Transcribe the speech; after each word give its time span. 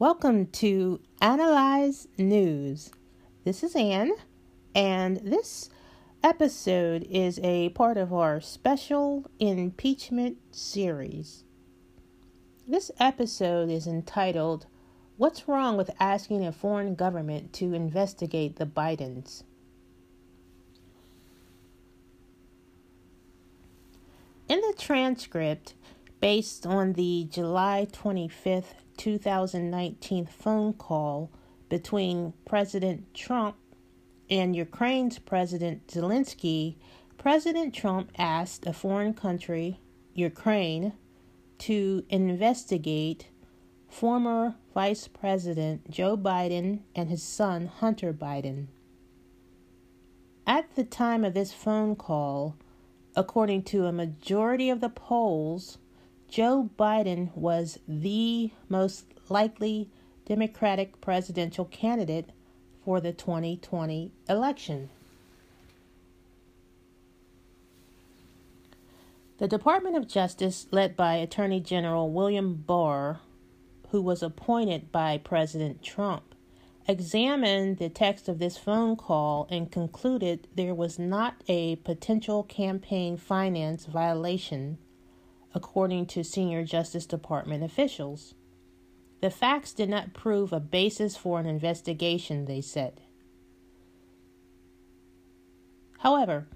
Welcome 0.00 0.46
to 0.52 1.00
Analyze 1.20 2.06
News. 2.16 2.92
This 3.42 3.64
is 3.64 3.74
Anne, 3.74 4.12
and 4.72 5.16
this 5.16 5.70
episode 6.22 7.04
is 7.10 7.40
a 7.42 7.70
part 7.70 7.96
of 7.96 8.12
our 8.14 8.40
special 8.40 9.28
impeachment 9.40 10.36
series. 10.52 11.42
This 12.68 12.92
episode 13.00 13.70
is 13.70 13.88
entitled 13.88 14.66
What's 15.16 15.48
Wrong 15.48 15.76
with 15.76 15.90
Asking 15.98 16.46
a 16.46 16.52
Foreign 16.52 16.94
Government 16.94 17.52
to 17.54 17.74
Investigate 17.74 18.54
the 18.54 18.66
Bidens? 18.66 19.42
In 24.48 24.60
the 24.60 24.74
transcript, 24.78 25.74
based 26.20 26.66
on 26.66 26.94
the 26.94 27.26
July 27.30 27.86
25th 27.92 28.74
2019 28.96 30.26
phone 30.26 30.72
call 30.72 31.30
between 31.68 32.32
President 32.44 33.14
Trump 33.14 33.56
and 34.28 34.56
Ukraine's 34.56 35.18
President 35.18 35.86
Zelensky, 35.86 36.76
President 37.16 37.74
Trump 37.74 38.10
asked 38.18 38.66
a 38.66 38.72
foreign 38.72 39.14
country, 39.14 39.80
Ukraine, 40.14 40.92
to 41.58 42.04
investigate 42.08 43.28
former 43.88 44.56
Vice 44.74 45.08
President 45.08 45.90
Joe 45.90 46.16
Biden 46.16 46.80
and 46.94 47.08
his 47.08 47.22
son 47.22 47.66
Hunter 47.66 48.12
Biden. 48.12 48.66
At 50.46 50.74
the 50.76 50.84
time 50.84 51.24
of 51.24 51.34
this 51.34 51.52
phone 51.52 51.96
call, 51.96 52.56
according 53.16 53.62
to 53.64 53.86
a 53.86 53.92
majority 53.92 54.70
of 54.70 54.80
the 54.80 54.88
polls, 54.88 55.78
Joe 56.28 56.68
Biden 56.78 57.34
was 57.34 57.78
the 57.88 58.50
most 58.68 59.06
likely 59.30 59.88
Democratic 60.26 61.00
presidential 61.00 61.64
candidate 61.64 62.30
for 62.84 63.00
the 63.00 63.12
2020 63.12 64.12
election. 64.28 64.90
The 69.38 69.48
Department 69.48 69.96
of 69.96 70.06
Justice, 70.06 70.66
led 70.70 70.96
by 70.96 71.14
Attorney 71.14 71.60
General 71.60 72.10
William 72.10 72.54
Barr, 72.54 73.20
who 73.90 74.02
was 74.02 74.22
appointed 74.22 74.92
by 74.92 75.16
President 75.16 75.82
Trump, 75.82 76.34
examined 76.86 77.78
the 77.78 77.88
text 77.88 78.28
of 78.28 78.38
this 78.38 78.58
phone 78.58 78.96
call 78.96 79.46
and 79.50 79.70
concluded 79.70 80.46
there 80.54 80.74
was 80.74 80.98
not 80.98 81.36
a 81.48 81.76
potential 81.76 82.42
campaign 82.42 83.16
finance 83.16 83.86
violation 83.86 84.76
according 85.54 86.06
to 86.06 86.22
senior 86.22 86.64
Justice 86.64 87.06
Department 87.06 87.62
officials. 87.62 88.34
The 89.20 89.30
facts 89.30 89.72
did 89.72 89.88
not 89.88 90.14
prove 90.14 90.52
a 90.52 90.60
basis 90.60 91.16
for 91.16 91.40
an 91.40 91.46
investigation, 91.46 92.44
they 92.44 92.60
said. 92.60 93.00
However, 95.98 96.46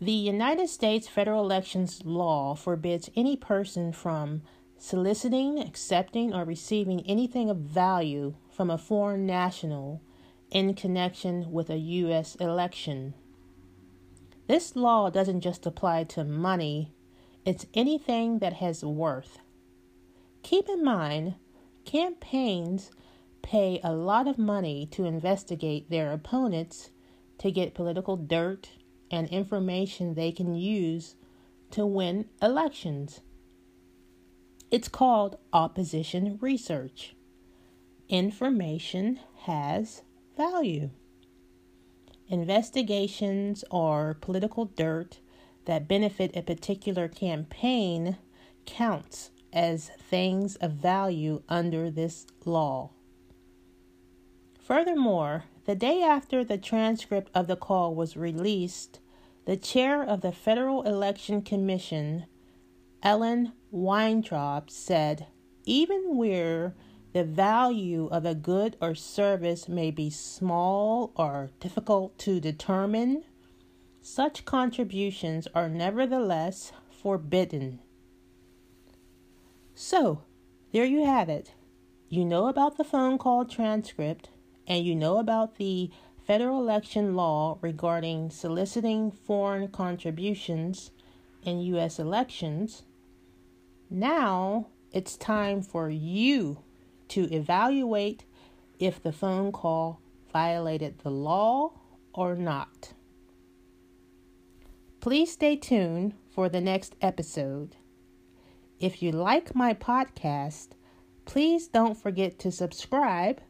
the 0.00 0.12
United 0.12 0.68
States 0.68 1.08
federal 1.08 1.42
elections 1.42 2.04
law 2.04 2.54
forbids 2.54 3.10
any 3.16 3.36
person 3.36 3.92
from 3.92 4.42
soliciting, 4.78 5.58
accepting, 5.58 6.34
or 6.34 6.44
receiving 6.44 7.00
anything 7.06 7.48
of 7.48 7.56
value 7.58 8.34
from 8.50 8.70
a 8.70 8.78
foreign 8.78 9.26
national 9.26 10.02
in 10.50 10.74
connection 10.74 11.50
with 11.50 11.70
a 11.70 11.78
U.S. 11.78 12.36
election. 12.36 13.14
This 14.46 14.76
law 14.76 15.10
doesn't 15.10 15.40
just 15.40 15.66
apply 15.66 16.04
to 16.04 16.22
money 16.22 16.92
it's 17.44 17.66
anything 17.74 18.38
that 18.38 18.54
has 18.54 18.84
worth. 18.84 19.38
Keep 20.42 20.68
in 20.68 20.82
mind, 20.84 21.34
campaigns 21.84 22.90
pay 23.42 23.80
a 23.84 23.92
lot 23.92 24.26
of 24.26 24.38
money 24.38 24.86
to 24.92 25.04
investigate 25.04 25.90
their 25.90 26.12
opponents 26.12 26.90
to 27.38 27.50
get 27.50 27.74
political 27.74 28.16
dirt 28.16 28.70
and 29.10 29.28
information 29.28 30.14
they 30.14 30.32
can 30.32 30.54
use 30.54 31.14
to 31.70 31.84
win 31.84 32.26
elections. 32.40 33.20
It's 34.70 34.88
called 34.88 35.36
opposition 35.52 36.38
research. 36.40 37.14
Information 38.08 39.20
has 39.42 40.02
value. 40.36 40.90
Investigations 42.28 43.64
or 43.70 44.16
political 44.20 44.64
dirt 44.64 45.20
that 45.66 45.88
benefit 45.88 46.36
a 46.36 46.42
particular 46.42 47.08
campaign 47.08 48.18
counts 48.66 49.30
as 49.52 49.90
things 49.98 50.56
of 50.56 50.72
value 50.72 51.42
under 51.48 51.90
this 51.90 52.26
law. 52.44 52.90
Furthermore, 54.60 55.44
the 55.66 55.74
day 55.74 56.02
after 56.02 56.42
the 56.42 56.58
transcript 56.58 57.30
of 57.34 57.46
the 57.46 57.56
call 57.56 57.94
was 57.94 58.16
released, 58.16 59.00
the 59.44 59.56
chair 59.56 60.02
of 60.02 60.22
the 60.22 60.32
Federal 60.32 60.82
Election 60.82 61.42
Commission, 61.42 62.26
Ellen 63.02 63.52
Weintraub, 63.70 64.70
said, 64.70 65.26
Even 65.64 66.16
where 66.16 66.74
the 67.12 67.24
value 67.24 68.08
of 68.10 68.24
a 68.24 68.34
good 68.34 68.76
or 68.80 68.94
service 68.94 69.68
may 69.68 69.90
be 69.90 70.10
small 70.10 71.12
or 71.14 71.50
difficult 71.60 72.18
to 72.18 72.40
determine, 72.40 73.22
such 74.06 74.44
contributions 74.44 75.48
are 75.54 75.66
nevertheless 75.66 76.72
forbidden. 76.90 77.80
So, 79.74 80.24
there 80.72 80.84
you 80.84 81.06
have 81.06 81.30
it. 81.30 81.52
You 82.10 82.26
know 82.26 82.48
about 82.48 82.76
the 82.76 82.84
phone 82.84 83.16
call 83.16 83.46
transcript, 83.46 84.28
and 84.66 84.84
you 84.84 84.94
know 84.94 85.16
about 85.16 85.56
the 85.56 85.90
federal 86.26 86.60
election 86.60 87.16
law 87.16 87.56
regarding 87.62 88.28
soliciting 88.28 89.10
foreign 89.10 89.68
contributions 89.68 90.90
in 91.42 91.60
U.S. 91.60 91.98
elections. 91.98 92.82
Now 93.88 94.66
it's 94.92 95.16
time 95.16 95.62
for 95.62 95.88
you 95.88 96.58
to 97.08 97.22
evaluate 97.34 98.24
if 98.78 99.02
the 99.02 99.12
phone 99.12 99.50
call 99.50 100.02
violated 100.30 100.98
the 100.98 101.10
law 101.10 101.72
or 102.12 102.34
not. 102.34 102.93
Please 105.04 105.32
stay 105.32 105.54
tuned 105.54 106.14
for 106.30 106.48
the 106.48 106.62
next 106.62 106.94
episode. 107.02 107.76
If 108.80 109.02
you 109.02 109.12
like 109.12 109.54
my 109.54 109.74
podcast, 109.74 110.68
please 111.26 111.68
don't 111.68 111.94
forget 111.94 112.38
to 112.38 112.50
subscribe 112.50 113.42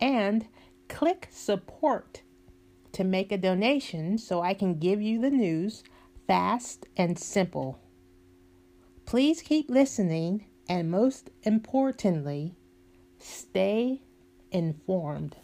and 0.00 0.48
click 0.88 1.28
support 1.30 2.22
to 2.90 3.04
make 3.04 3.30
a 3.30 3.38
donation 3.38 4.18
so 4.18 4.40
I 4.42 4.52
can 4.52 4.80
give 4.80 5.00
you 5.00 5.20
the 5.20 5.30
news 5.30 5.84
fast 6.26 6.86
and 6.96 7.16
simple. 7.16 7.78
Please 9.04 9.42
keep 9.42 9.70
listening 9.70 10.46
and, 10.68 10.90
most 10.90 11.30
importantly, 11.44 12.56
stay 13.20 14.02
informed. 14.50 15.36